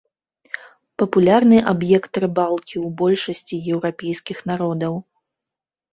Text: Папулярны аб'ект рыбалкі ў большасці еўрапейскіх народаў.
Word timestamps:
Папулярны 1.01 1.57
аб'ект 1.73 2.13
рыбалкі 2.25 2.73
ў 2.73 2.87
большасці 3.03 3.55
еўрапейскіх 3.77 4.37
народаў. 4.53 4.93